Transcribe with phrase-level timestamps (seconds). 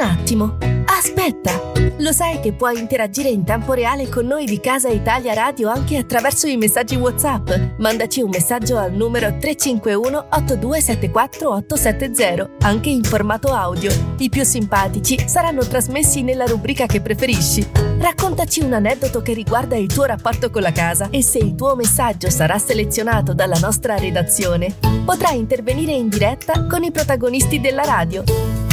[0.00, 0.56] Un attimo.
[0.86, 1.72] Aspetta!
[1.98, 5.98] Lo sai che puoi interagire in tempo reale con noi di Casa Italia Radio anche
[5.98, 7.50] attraverso i messaggi WhatsApp?
[7.76, 13.92] Mandaci un messaggio al numero 351 8274 870, anche in formato audio.
[14.16, 17.68] I più simpatici saranno trasmessi nella rubrica che preferisci.
[17.98, 21.76] Raccontaci un aneddoto che riguarda il tuo rapporto con la casa e se il tuo
[21.76, 28.69] messaggio sarà selezionato dalla nostra redazione, potrai intervenire in diretta con i protagonisti della radio.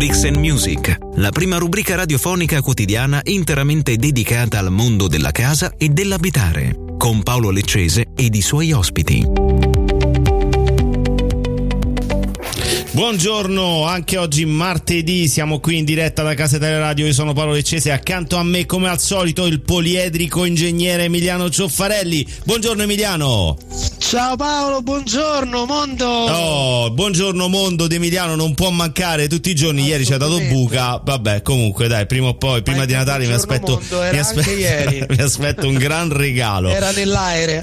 [0.00, 5.90] Bricks and Music, la prima rubrica radiofonica quotidiana interamente dedicata al mondo della casa e
[5.90, 9.22] dell'abitare, con Paolo Leccese ed i suoi ospiti.
[12.92, 17.92] Buongiorno, anche oggi martedì siamo qui in diretta da Casa Teleradio, io sono Paolo Leccese,
[17.92, 22.26] accanto a me come al solito il poliedrico ingegnere Emiliano Cioffarelli.
[22.44, 23.58] Buongiorno Emiliano!
[24.10, 26.04] Ciao Paolo, buongiorno mondo.
[26.04, 30.40] Oh, buongiorno mondo di Emiliano, non può mancare tutti i giorni, ieri ci ha dato
[30.48, 34.40] buca, vabbè comunque dai, prima o poi, prima di Natale mi aspetto, mondo, mi, aspe-
[34.40, 35.06] anche ieri.
[35.16, 36.70] mi aspetto un gran regalo.
[36.70, 37.60] Era nell'aereo.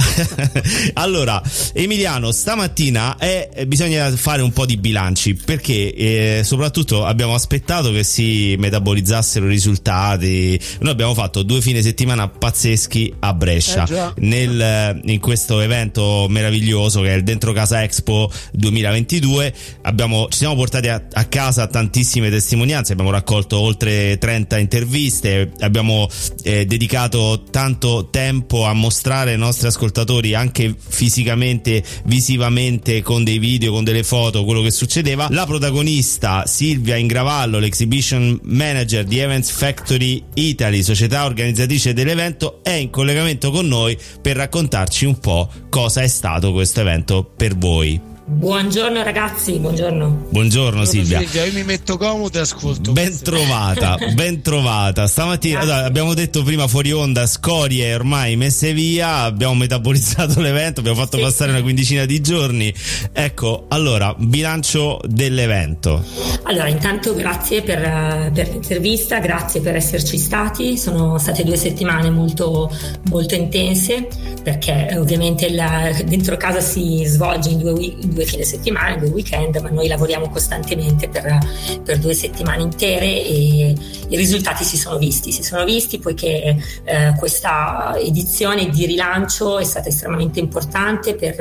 [0.94, 1.44] allora,
[1.74, 7.92] Emiliano, stamattina è- eh, bisogna fare un po' di bilanci perché eh, soprattutto abbiamo aspettato
[7.92, 10.58] che si metabolizzassero i risultati.
[10.80, 16.28] Noi abbiamo fatto due fine settimana pazzeschi a Brescia Eh nel, eh, in questo evento
[16.38, 19.54] meraviglioso che è il Dentro Casa Expo 2022.
[19.84, 26.08] Abbiamo, ci siamo portati a, a casa tantissime testimonianze, abbiamo raccolto oltre 30 interviste, abbiamo
[26.44, 33.72] eh, dedicato tanto tempo a mostrare ai nostri ascoltatori anche fisicamente, visivamente, con dei video,
[33.72, 35.28] con delle foto, quello che succedeva.
[35.32, 42.92] La protagonista Silvia Ingravallo, l'exhibition manager di Events Factory Italy, società organizzatrice dell'evento, è in
[42.92, 48.16] collegamento con noi per raccontarci un po' cosa è stato questo evento per voi.
[48.30, 50.26] Buongiorno ragazzi, buongiorno.
[50.32, 51.20] Buongiorno Silvia.
[51.20, 52.92] Silvia, io mi metto comodo e ascolto.
[52.92, 55.08] Ben trovata, ben trovata.
[55.08, 60.98] Stamattina allora, abbiamo detto prima fuori onda scorie ormai messe via, abbiamo metabolizzato l'evento, abbiamo
[61.00, 61.24] fatto Sì.
[61.24, 62.74] passare una quindicina di giorni.
[63.14, 66.04] Ecco, allora, bilancio dell'evento.
[66.44, 70.78] Allora, intanto grazie per, eh, per l'intervista, grazie per esserci stati.
[70.78, 72.70] Sono state due settimane molto,
[73.10, 74.06] molto intense
[74.44, 79.10] perché eh, ovviamente la- dentro casa si svolge in due, in due fine settimana, due
[79.10, 81.38] weekend, ma noi lavoriamo costantemente per,
[81.84, 83.76] per due settimane intere e
[84.10, 85.32] i risultati si sono visti.
[85.32, 91.36] Si sono visti poiché eh, questa edizione di rilancio è stata estremamente importante per,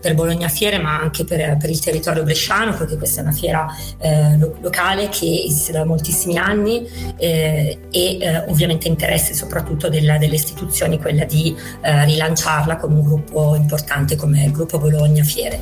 [0.00, 3.66] per Bologna Fiere, ma anche per, per il territorio bresciano, perché questa è una fiera
[4.00, 6.84] eh, lo- locale che esiste da moltissimi anni
[7.16, 13.02] eh, e eh, ovviamente interesse soprattutto della- delle istituzioni quella di eh, rilanciarla con un
[13.02, 15.60] gruppo importante come il gruppo Bologna Fiere.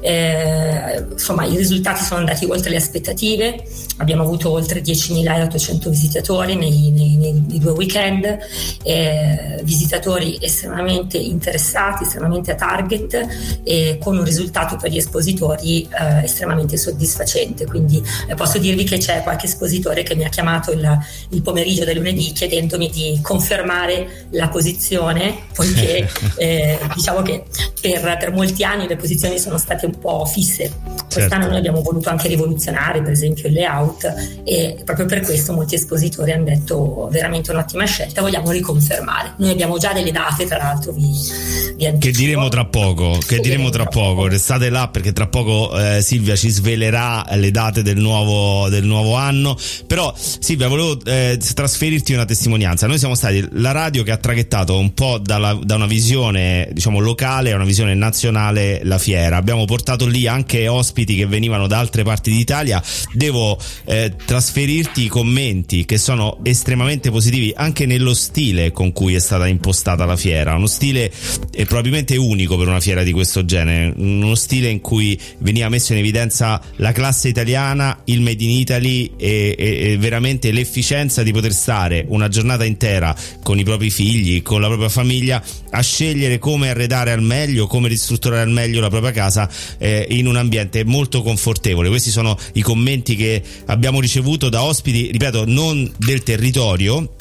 [0.00, 3.62] Eh, insomma, i risultati sono andati oltre le aspettative,
[3.98, 8.38] abbiamo avuto oltre 10.800 visitatori nei, nei- nei- nei due weekend,
[8.84, 16.24] eh, visitatori estremamente interessati, estremamente a target e con un risultato per gli espositori eh,
[16.24, 17.66] estremamente soddisfacente.
[17.66, 20.98] Quindi eh, posso dirvi che c'è qualche espositore che mi ha chiamato il,
[21.30, 26.08] il pomeriggio del lunedì chiedendomi di confermare la posizione, poiché
[26.38, 27.44] eh, diciamo che
[27.80, 30.70] per, per molti anni le posizioni sono state un po' fisse.
[31.10, 31.48] Quest'anno Certo.
[31.48, 34.14] noi abbiamo voluto anche rivoluzionare, per esempio, il layout
[34.44, 39.32] e proprio per questo molti espositori hanno detto veramente un'ottima scelta, vogliamo riconfermare.
[39.38, 42.18] Noi abbiamo già delle date, tra l'altro vi, vi Che anticipo.
[42.18, 46.36] diremo tra poco, che Che diremo tra poco, restate là perché tra poco eh, Silvia
[46.36, 49.56] ci svelerà le date del nuovo, del nuovo anno.
[49.86, 52.86] Però Silvia, volevo eh, trasferirti una testimonianza.
[52.86, 56.98] Noi siamo stati la radio che ha traghettato un po' dalla- da una visione diciamo
[57.00, 59.36] locale a una visione nazionale la fiera.
[59.36, 59.76] Abbiamo portato
[60.06, 62.82] lì anche ospiti ospiti che venivano da altre parti d'Italia,
[63.12, 69.18] devo eh, trasferirti i commenti che sono estremamente positivi anche nello stile con cui è
[69.18, 71.10] stata impostata la fiera, uno stile
[71.52, 75.92] eh, probabilmente unico per una fiera di questo genere, uno stile in cui veniva messo
[75.92, 81.32] in evidenza la classe italiana, il Made in Italy e, e, e veramente l'efficienza di
[81.32, 86.38] poter stare una giornata intera con i propri figli, con la propria famiglia a scegliere
[86.38, 89.48] come arredare al meglio, come ristrutturare al meglio la propria casa
[89.78, 91.88] eh, in un ambiente molto confortevole.
[91.88, 97.14] Questi sono i commenti che abbiamo ricevuto da ospiti, ripeto, non del territorio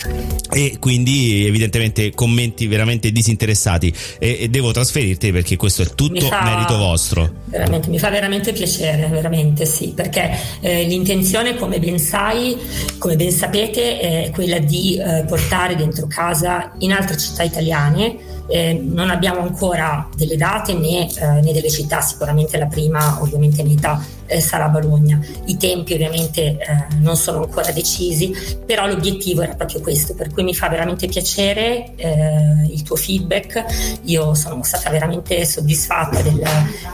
[0.50, 6.44] e quindi evidentemente commenti veramente disinteressati e, e devo trasferirti perché questo è tutto fa,
[6.44, 7.32] merito vostro.
[7.46, 12.56] Veramente, mi fa veramente piacere, veramente sì, perché eh, l'intenzione come ben sai,
[12.98, 18.74] come ben sapete è quella di eh, portare dentro casa in altre città italiane eh,
[18.74, 24.04] non abbiamo ancora delle date né, eh, né, delle città, sicuramente la prima ovviamente meta
[24.26, 25.20] eh, sarà Bologna.
[25.46, 26.58] I tempi ovviamente eh,
[27.00, 28.34] non sono ancora decisi,
[28.66, 34.00] però l'obiettivo era proprio questo, per cui mi fa veramente piacere eh, il tuo feedback,
[34.04, 36.42] io sono stata veramente soddisfatta del,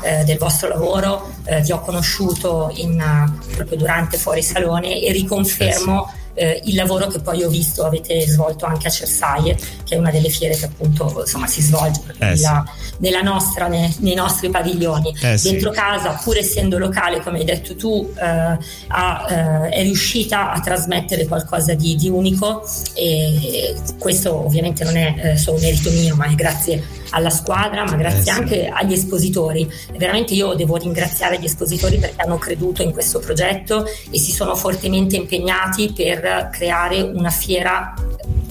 [0.03, 3.03] eh, del vostro lavoro, vi ho conosciuto in,
[3.55, 8.65] proprio durante Fuori Salone e riconfermo eh, il lavoro che poi ho visto avete svolto
[8.65, 12.63] anche a Cersaie, che è una delle fiere che appunto insomma, si svolge eh, nella,
[12.65, 12.93] sì.
[12.97, 15.15] nella nostra, nei, nei, nostri padiglioni.
[15.21, 15.77] Eh, Dentro sì.
[15.77, 18.57] casa, pur essendo locale, come hai detto tu, eh,
[18.87, 22.63] ha, eh, è riuscita a trasmettere qualcosa di, di, unico
[22.93, 27.95] e questo ovviamente non è eh, solo merito mio, ma è grazie alla squadra, ma
[27.95, 28.29] grazie eh sì.
[28.29, 29.71] anche agli espositori.
[29.97, 34.55] Veramente io devo ringraziare gli espositori perché hanno creduto in questo progetto e si sono
[34.55, 37.93] fortemente impegnati per creare una fiera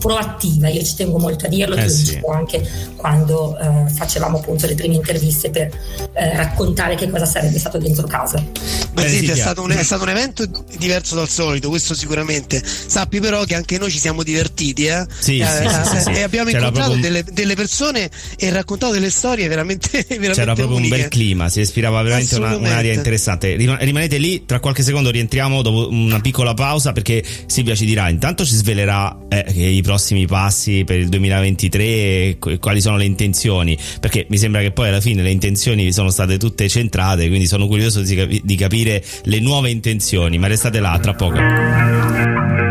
[0.02, 2.20] proattiva, io ci tengo molto a dirlo, eh sì.
[2.28, 5.70] anche quando eh, facevamo appunto le prime interviste per
[6.12, 8.44] eh, raccontare che cosa sarebbe stato dentro casa.
[8.92, 10.44] Beh, sì, è, stato un, è stato un evento
[10.76, 12.60] diverso dal solito, questo sicuramente.
[12.64, 15.06] Sappi però che anche noi ci siamo divertiti eh?
[15.20, 17.00] Sì, eh, sì, sì, e abbiamo C'era incontrato proprio...
[17.00, 20.94] delle, delle, persone e raccontato delle storie veramente, veramente C'era proprio uniche.
[20.94, 23.54] un bel clima, si respirava veramente una, un'aria interessante.
[23.54, 28.44] Rimanete lì, tra qualche secondo rientriamo dopo una piccola pausa perché Silvia ci dirà, intanto
[28.44, 29.91] ci svelerà eh, i prossimi
[30.26, 35.00] passi per il 2023 e quali sono le intenzioni, perché mi sembra che poi alla
[35.00, 40.38] fine le intenzioni sono state tutte centrate, quindi sono curioso di capire le nuove intenzioni,
[40.38, 42.61] ma restate là tra poco.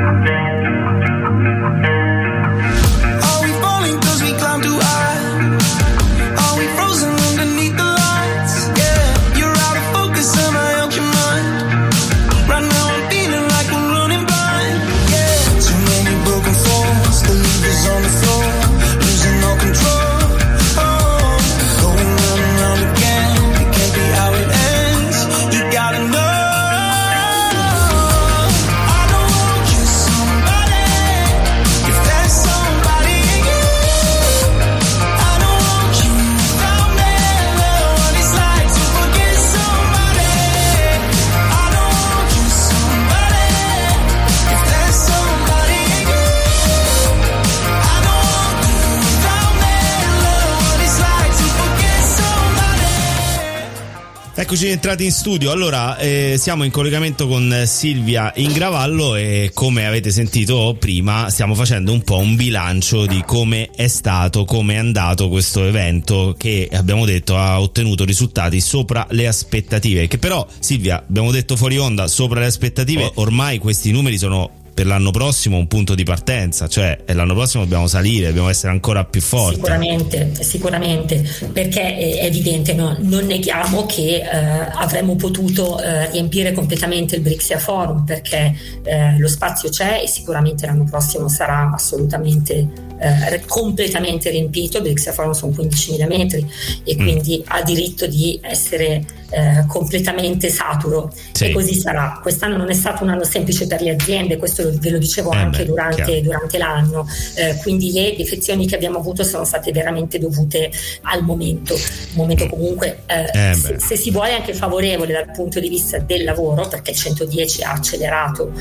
[54.51, 55.49] Eccoci entrati in studio.
[55.49, 61.93] Allora, eh, siamo in collegamento con Silvia Ingravallo e come avete sentito prima stiamo facendo
[61.93, 67.05] un po' un bilancio di come è stato, come è andato questo evento che abbiamo
[67.05, 70.07] detto ha ottenuto risultati sopra le aspettative.
[70.07, 74.85] Che però, Silvia, abbiamo detto fuori onda, sopra le aspettative, ormai questi numeri sono per
[74.85, 79.21] l'anno prossimo un punto di partenza, cioè l'anno prossimo dobbiamo salire, dobbiamo essere ancora più
[79.21, 79.55] forti.
[79.55, 82.95] Sicuramente, sicuramente, perché è evidente, no?
[82.99, 84.27] non neghiamo che eh,
[84.73, 90.65] avremmo potuto eh, riempire completamente il Brixia Forum perché eh, lo spazio c'è e sicuramente
[90.65, 96.47] l'anno prossimo sarà assolutamente eh, completamente riempito, il Forum sono 15.000 metri
[96.83, 96.97] e mm.
[96.97, 97.43] quindi mm.
[97.47, 101.45] ha diritto di essere eh, completamente saturo sì.
[101.45, 102.19] e così sarà.
[102.21, 105.37] Quest'anno non è stato un anno semplice per le aziende, questo ve lo dicevo eh
[105.37, 110.19] anche beh, durante, durante, l'anno, eh, quindi le defezioni che abbiamo avuto sono state veramente
[110.19, 110.69] dovute
[111.03, 111.81] al momento, un
[112.13, 116.23] momento comunque eh, eh se, se, si vuole anche favorevole dal punto di vista del
[116.23, 118.51] lavoro, perché il 110 ha accelerato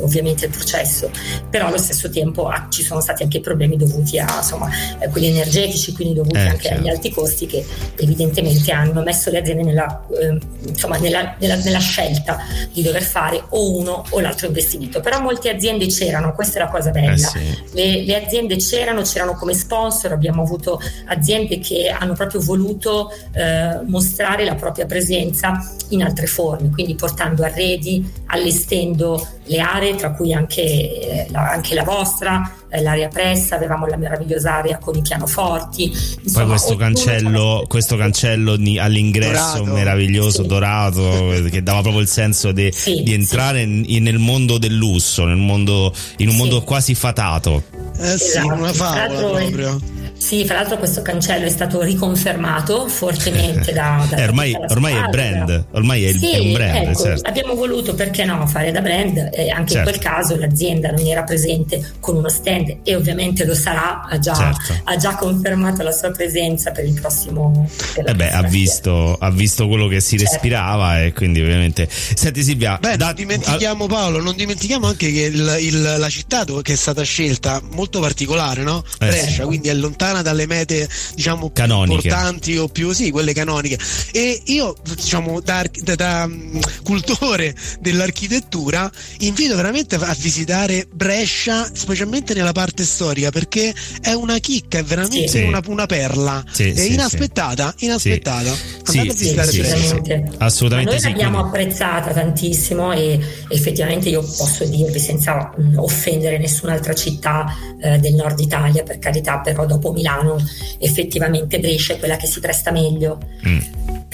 [0.00, 1.10] ovviamente il processo,
[1.50, 5.92] però allo stesso tempo ci sono stati anche problemi dovuti a insomma, eh, quelli energetici,
[5.92, 6.78] quindi dovuti Eh, anche chiaro.
[6.80, 7.64] agli alti costi che
[7.96, 12.38] evidentemente hanno messo le aziende nella, eh, insomma, nella, nella- nella scelta
[12.72, 15.00] di dover fare o uno o l'altro investimento.
[15.00, 17.12] Però molte aziende c'erano, questa è la cosa bella.
[17.12, 17.62] Eh sì.
[17.72, 23.80] Le, le aziende c'erano, c'erano come sponsor, abbiamo avuto aziende che hanno proprio voluto eh,
[23.86, 30.32] mostrare la propria presenza in altre forme, quindi portando arredi, allestendo le aree, tra cui
[30.32, 35.88] anche, eh, la, anche la vostra, l'area pressa, avevamo la meravigliosa area con i pianoforti.
[35.88, 39.64] Poi Insomma, questo cancello, questo cancello all'ingresso Dorato.
[39.64, 40.48] meraviglioso, Sì.
[40.48, 44.58] dorato, eh, che dava proprio il senso de- Sì, di entrare in- in- nel mondo
[44.58, 46.38] del lusso, nel mondo, in un Sì.
[46.40, 47.62] mondo quasi fatato.
[47.98, 48.46] Eh sì, Esatto.
[48.52, 49.80] una favola proprio.
[50.18, 54.04] Sì, fra l'altro questo cancello è stato riconfermato fortemente da...
[54.10, 57.28] da Eh, ormai, ormai è brand, ormai è, il- Sì, è un brand, ecco, certo.
[57.28, 59.76] abbiamo voluto perché no fare da brand e anche Certo.
[59.76, 64.18] in quel caso l'azienda non era presente con uno stand e ovviamente lo sarà, ha
[64.18, 64.80] già, Certo.
[64.84, 69.30] ha già confermato la sua presenza per il prossimo per Eh beh, ha visto, ha
[69.30, 70.32] visto quello che si Certo.
[70.32, 71.88] respirava e quindi ovviamente...
[71.90, 76.42] Senti Silvia, Beh, da- non dimentichiamo Paolo, non dimentichiamo anche che il- il- la città
[76.44, 78.82] dove che è stata scelta molto particolare, no?
[78.98, 79.42] Eh, Brescia, sì.
[79.42, 82.08] quindi è lontana dalle mete, diciamo, Canoniche.
[82.08, 83.78] importanti o più sì, quelle canoniche.
[84.12, 92.34] E io, diciamo, da, da- da, mm, cultore dell'architettura, invito veramente a visitare Brescia, specialmente
[92.34, 95.42] nella parte storica, perché è una chicca, è veramente Sì.
[95.42, 96.44] una, una perla.
[96.50, 98.52] Sì, è sì, inaspettata, inaspettata.
[98.54, 99.76] Sì, Andate a visitare sì, Brescia.
[99.76, 99.86] sì, sì.
[99.86, 100.36] Assolutamente.
[100.38, 101.04] Assolutamente Ma sì.
[101.04, 107.46] noi l'abbiamo quindi- apprezzata tantissimo e effettivamente io posso dirvi senza mh, offendere nessun'altra città
[107.82, 110.36] eh, del nord Italia, per carità, però dopo Milano
[110.78, 113.18] effettivamente Brescia è quella che si presta meglio.
[113.46, 113.58] Mm.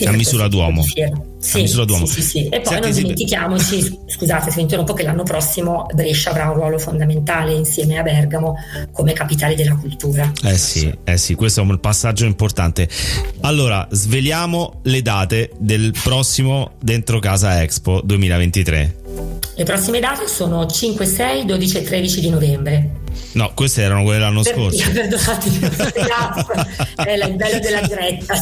[0.04, 0.82] A misura d'uomo.
[1.38, 2.06] Sì, misura d'uomo.
[2.06, 2.48] sì, sì, sì.
[2.48, 6.54] E poi Senti, non dimentichiamoci, scusate se mi interrompo, che l'anno prossimo Brescia avrà un
[6.54, 8.56] ruolo fondamentale insieme a Bergamo
[8.92, 10.32] come capitale della cultura.
[10.44, 12.88] Eh sì, eh sì, questo è un passaggio importante.
[13.40, 18.96] Allora, sveliamo le date del prossimo Dentro Casa Expo 2023.
[19.54, 23.01] Le prossime date sono 5, 6, 12 e 13 di novembre.
[23.32, 24.90] No, queste erano quelle dell'anno Per- scorso.
[24.90, 25.58] Perdonatemi,
[27.04, 28.34] è la- il bello della diretta.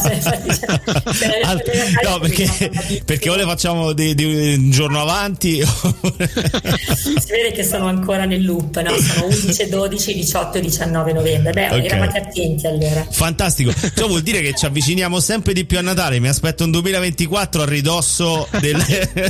[1.43, 1.63] Al-
[2.03, 2.71] no, perché,
[3.05, 5.61] perché o le facciamo di, di un giorno avanti
[6.95, 8.91] si vede che sono ancora nel loop, no?
[8.99, 11.51] Sono 11, 12, 18 e 19 novembre.
[11.51, 11.83] Beh, Ok.
[11.85, 13.05] eravate attenti allora.
[13.09, 16.19] Fantastico, ciò vuol dire che ci avviciniamo sempre di più a Natale.
[16.19, 18.83] Mi aspetto un 2024 a ridosso del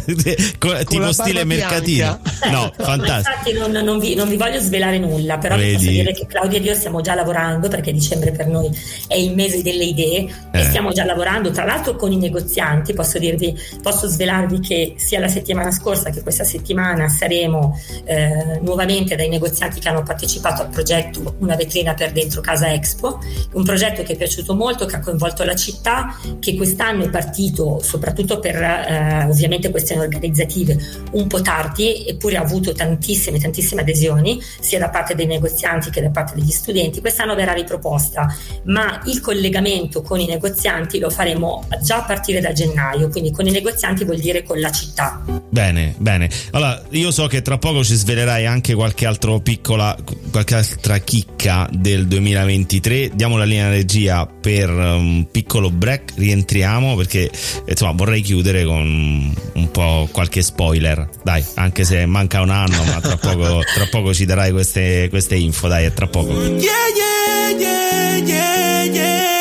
[0.06, 0.38] de-
[0.88, 2.20] tipo stile mercatino.
[2.22, 2.50] bianca.
[2.50, 3.30] No, ma fantastico.
[3.30, 5.98] infatti non, non vi, non vi voglio svelare nulla, però vi posso Vedi?
[5.98, 8.70] dire che Claudia e io stiamo già lavorando perché dicembre per noi
[9.08, 10.60] è il mese delle idee Eh.
[10.60, 12.94] e stiamo già lavorando tra l'altro con i negozianti.
[12.94, 19.16] Posso dirvi, posso svelarvi che sia la settimana scorsa che questa settimana saremo eh, nuovamente
[19.16, 23.20] dai negozianti che hanno partecipato al progetto Una vetrina per dentro Casa Expo,
[23.54, 27.80] un progetto che è piaciuto molto, che ha coinvolto la città, che quest'anno è partito
[27.82, 30.78] soprattutto per eh, ovviamente questioni organizzative
[31.12, 36.02] un po' tardi, eppure ha avuto tantissime, tantissime adesioni, sia da parte dei negozianti che
[36.02, 37.00] da parte degli studenti.
[37.00, 38.34] Quest'anno verrà riproposta,
[38.66, 43.48] ma il collegamento con i negozianti lo faremo già a partire da gennaio, quindi con
[43.48, 45.22] i negozianti vuol dire con la città.
[45.50, 46.30] Bene, bene.
[46.52, 49.96] Allora, io so che tra poco ci svelerai anche qualche altro piccola,
[50.32, 53.12] qualche altra chicca del 2023.
[53.14, 57.30] Diamo la linea regia per un piccolo break, rientriamo perché
[57.68, 61.10] insomma vorrei chiudere con un po' qualche spoiler.
[61.24, 65.36] Dai, anche se manca un anno, ma tra poco, tra poco ci darai queste, queste
[65.36, 65.68] info.
[65.68, 66.32] Dai, a tra poco.
[66.32, 69.41] Yeah, yeah, yeah,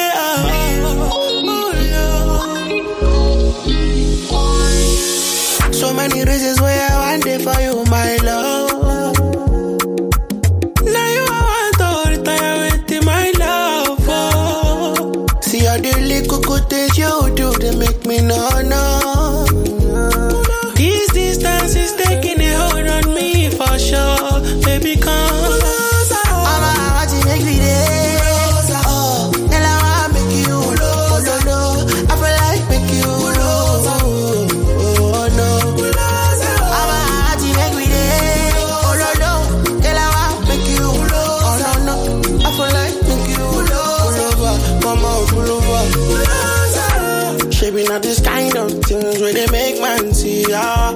[48.57, 50.93] of things where they make man see ya,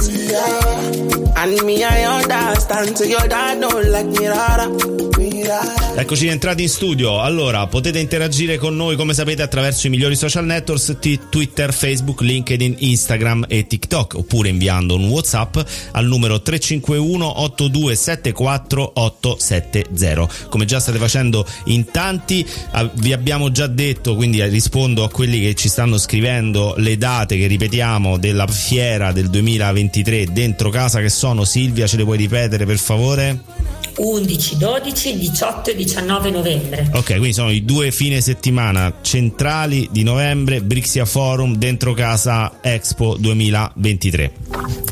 [0.00, 0.44] see ya.
[1.36, 4.68] And me I understand, so your dad don't like me rara,
[5.18, 5.85] me rara.
[5.98, 7.22] Eccoci entrati in studio.
[7.22, 12.20] Allora, potete interagire con noi come sapete attraverso i migliori social networks t- Twitter, Facebook,
[12.20, 15.56] LinkedIn, Instagram e TikTok oppure inviando un WhatsApp
[15.92, 20.48] al numero 351 8274 870.
[20.50, 22.46] Come già state facendo in tanti,
[22.96, 27.46] vi abbiamo già detto, quindi rispondo a quelli che ci stanno scrivendo le date che
[27.46, 32.76] ripetiamo della fiera del 2023 dentro casa che sono Silvia, ce le puoi ripetere per
[32.76, 33.84] favore?
[33.96, 36.90] 11, 12, 18 e 19 novembre.
[36.92, 43.16] Ok, quindi sono i due fine settimana centrali di novembre, Brixia Forum dentro casa Expo
[43.18, 44.32] 2023.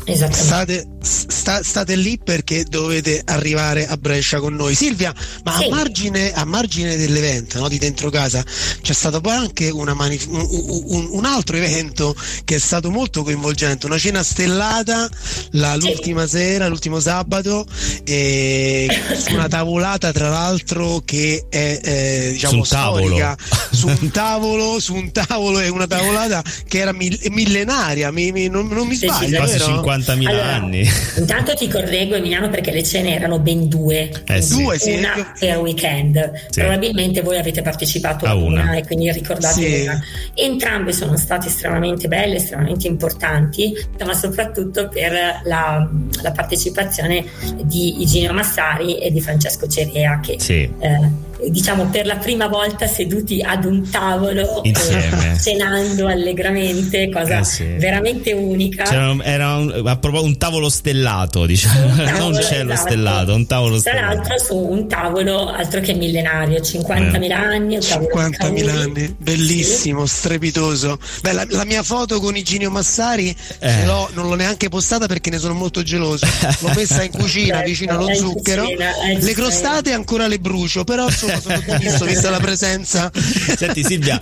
[0.05, 0.43] Esattamente.
[0.45, 4.75] State, sta, state lì perché dovete arrivare a Brescia con noi.
[4.75, 5.65] Silvia, ma sì.
[5.65, 8.43] a, margine, a, margine, dell'evento no, di dentro casa
[8.81, 13.87] c'è stato poi anche manif- un, un, un, altro evento che è stato molto coinvolgente,
[13.87, 15.09] una cena stellata
[15.51, 16.37] la, l'ultima sì.
[16.37, 17.65] sera, l'ultimo sabato.
[18.03, 23.35] E su una tavolata tra l'altro che è eh, diciamo su storica
[23.71, 28.67] su un tavolo su un tavolo e una tavolata che era millenaria mi, mi, non,
[28.67, 33.39] non, mi sbaglio quasi 50.000 allora, anni intanto ti correggo Emiliano perché le cene erano
[33.39, 34.61] ben due eh sì.
[34.61, 34.93] due sì.
[34.93, 36.59] una per weekend sì.
[36.59, 39.81] probabilmente voi avete partecipato a una, una e quindi ricordate sì.
[39.83, 39.99] una
[40.33, 43.73] entrambe sono state estremamente belle estremamente importanti
[44.05, 45.89] ma soprattutto per la,
[46.21, 47.25] la partecipazione
[47.63, 50.69] di Iginio Massari e di Francesco Cerea che sì.
[50.79, 57.43] eh, diciamo per la prima volta seduti ad un tavolo insieme cenando allegramente cosa eh
[57.43, 57.63] sì.
[57.77, 62.89] veramente unica C'era, era un, proprio un tavolo stellato diciamo un tavolo, non cielo esatto.
[62.89, 67.33] stellato un tavolo tra stellato l'altro su un tavolo altro che millenario 50.000 eh.
[67.33, 70.15] anni 50.000 anni bellissimo sì.
[70.15, 73.83] strepitoso Beh, la, la, mia foto con Iginio Massari eh.
[73.83, 76.25] non l'ho neanche postata perché ne sono molto geloso
[76.59, 81.34] l'ho messa in cucina vicino allo zucchero le crostate ancora le brucio però insomma sono
[81.41, 83.11] convinto vista la presenza.
[83.13, 84.19] Senti Silvia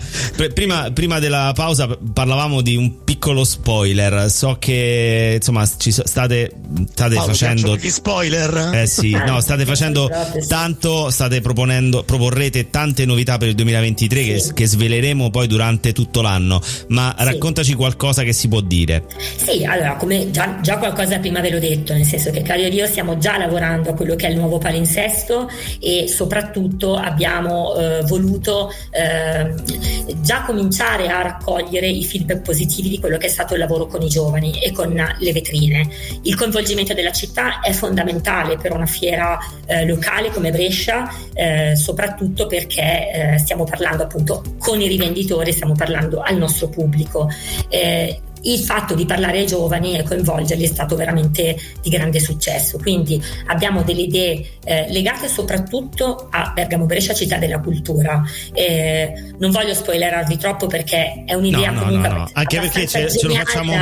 [0.54, 4.30] prima, prima, della pausa parlavamo di un piccolo spoiler.
[4.30, 6.52] So che insomma ci state,
[6.92, 8.72] state Paolo, facendo gli spoiler?
[8.74, 9.12] Eh sì.
[9.12, 10.10] No state facendo
[10.48, 14.48] tanto state proponendo proporrete tante novità per il 2023 sì.
[14.48, 16.62] che, che, sveleremo poi durante tutto l'anno.
[16.90, 17.26] Ma sì.
[17.26, 19.06] raccontaci qualcosa che si può dire.
[19.36, 22.70] Sì allora come già, già qualcosa prima ve l'ho detto nel senso che Cario e
[22.70, 28.02] io stiamo già lavorando a quello che è il nuovo palinsesto e soprattutto abbiamo eh,
[28.04, 29.54] voluto eh,
[30.22, 34.02] già cominciare a raccogliere i feedback positivi di quello che è stato il lavoro con
[34.02, 35.90] i giovani e con le vetrine.
[36.24, 42.48] Il coinvolgimento della città è fondamentale per una fiera eh, locale come Brescia, eh, soprattutto
[42.48, 47.30] perché eh, stiamo parlando appunto con i rivenditori, stiamo parlando al nostro pubblico.
[48.44, 52.78] Il fatto di parlare ai giovani e coinvolgerli è stato veramente di grande successo.
[52.78, 58.24] Quindi abbiamo delle idee eh, legate soprattutto a Bergamo Brescia, città della cultura.
[58.54, 62.10] Eh, non voglio spoilerarvi troppo perché è un'idea no, comunque.
[62.10, 63.74] No, no, anche perché ce, ce, lo facciamo,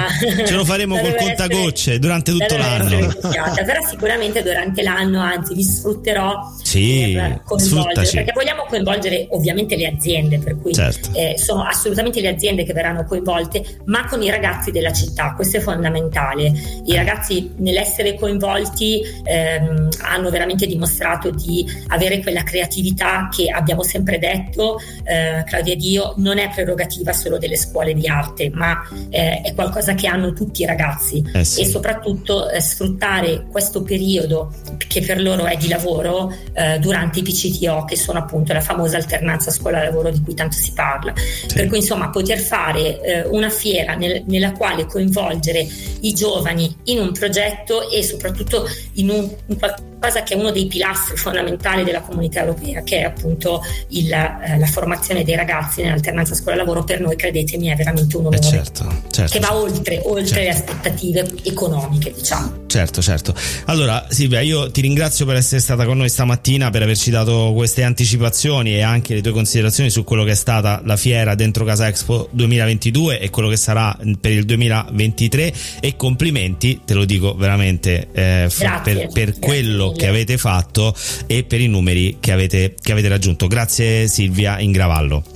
[0.46, 3.14] ce lo faremo col contagocce durante tutto l'anno.
[3.22, 9.88] Però sicuramente durante l'anno, anzi, vi sfrutterò sì, per coinvolgere perché vogliamo coinvolgere ovviamente le
[9.88, 11.10] aziende, per cui certo.
[11.14, 15.34] eh, sono assolutamente le aziende che verranno coinvolte, ma con i ragazzi ragazzi della città,
[15.34, 16.52] questo è fondamentale.
[16.86, 24.20] I ragazzi nell'essere coinvolti ehm, hanno veramente dimostrato di avere quella creatività che abbiamo sempre
[24.20, 29.42] detto, eh, Claudia ed io, non è prerogativa solo delle scuole di arte, ma eh,
[29.42, 31.62] è qualcosa che hanno tutti i ragazzi eh sì.
[31.62, 34.54] e soprattutto eh, sfruttare questo periodo
[34.88, 38.98] che per loro è di lavoro eh, durante i PCTO, che sono appunto la famosa
[38.98, 41.14] alternanza scuola-lavoro di cui tanto si parla.
[41.16, 41.56] Sì.
[41.56, 45.68] Per cui insomma poter fare eh, una fiera nel, nel nella quale coinvolgere
[46.02, 50.66] i giovani in un progetto e soprattutto in, un, in qualcosa che è uno dei
[50.66, 56.34] pilastri fondamentali della comunità europea, che è appunto il, eh, la formazione dei ragazzi nell'alternanza
[56.34, 60.26] scuola-lavoro, per noi credetemi è veramente un onore eh certo, certo, che va oltre, oltre
[60.26, 60.42] certo.
[60.42, 62.61] le aspettative economiche diciamo.
[62.72, 63.36] Certo, certo.
[63.66, 67.84] Allora Silvia, io ti ringrazio per essere stata con noi stamattina, per averci dato queste
[67.84, 71.90] anticipazioni e anche le tue considerazioni su quello che è stata la fiera dentro Casa
[71.90, 78.08] Expo 2022 e quello che sarà per il 2023 e complimenti, te lo dico veramente,
[78.14, 78.50] eh,
[78.84, 79.98] per, per quello mille.
[79.98, 80.96] che avete fatto
[81.28, 83.48] e per i numeri che avete, che avete raggiunto.
[83.48, 85.31] Grazie Silvia Ingravallo.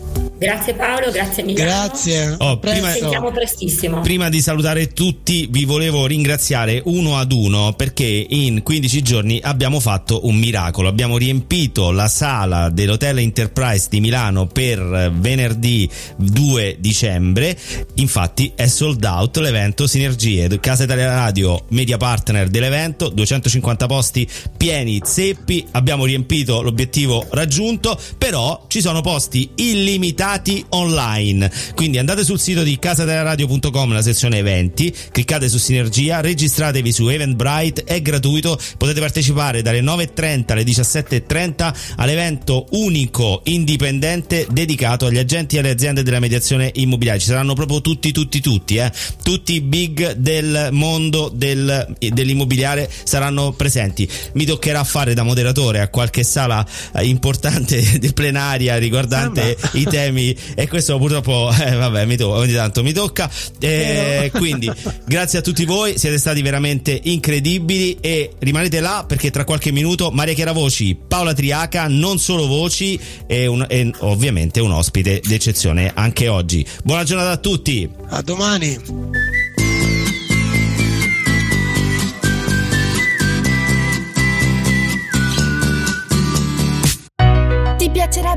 [0.46, 1.72] Grazie Paolo, grazie Emiliano.
[1.72, 2.36] Grazie.
[2.38, 4.02] Oh, prima, Ci sentiamo prestissimo.
[4.02, 9.80] Prima di salutare tutti, vi volevo ringraziare uno ad uno perché in 15 giorni abbiamo
[9.80, 10.88] fatto un miracolo.
[10.88, 17.58] Abbiamo riempito la sala dell'Hotel Enterprise di Milano per venerdì 2 dicembre.
[17.96, 25.02] Infatti è sold out l'evento Sinergie, Casa Italia Radio, media partner dell'evento, 250 posti pieni
[25.04, 25.66] zeppi.
[25.72, 30.34] Abbiamo riempito l'obiettivo raggiunto, però ci sono posti illimitati
[30.70, 31.52] online.
[31.76, 37.84] Quindi andate sul sito di casadelaradio.com nella sezione eventi, cliccate su Sinergia, registratevi su Eventbrite,
[37.84, 45.60] è gratuito, potete partecipare dalle 9.30 alle 17.30 all'evento unico indipendente dedicato agli agenti e
[45.60, 47.20] alle aziende della mediazione immobiliare.
[47.20, 48.92] Ci saranno proprio tutti, tutti, tutti, eh?
[49.24, 54.08] tutti i big del mondo del, dell'immobiliare saranno presenti.
[54.34, 60.15] Mi toccherà fare da moderatore a qualche sala eh, importante del plenaria riguardante i temi
[60.56, 63.30] e questo purtroppo eh, vabbè mi to- ogni tanto mi tocca.
[63.60, 64.72] Eh, quindi
[65.06, 70.12] grazie a tutti voi siete stati veramente incredibili e rimanete là perché tra qualche minuto
[70.12, 75.92] Maria Chiara Voci Paola Triaca non solo voci e, un, e ovviamente un ospite d'eccezione
[75.94, 76.66] anche oggi.
[76.84, 77.90] Buona giornata a tutti.
[78.10, 79.35] A domani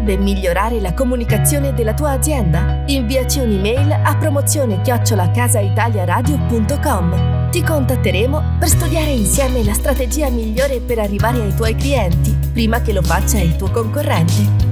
[0.08, 2.84] piacerebbe migliorare la comunicazione della tua azienda?
[2.86, 7.50] Inviaci un'email a promozione chiocciolacasaitaliaradio.com.
[7.50, 12.92] Ti contatteremo per studiare insieme la strategia migliore per arrivare ai tuoi clienti prima che
[12.92, 14.67] lo faccia il tuo concorrente.